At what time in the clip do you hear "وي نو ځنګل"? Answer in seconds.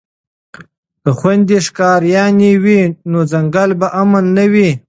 2.63-3.69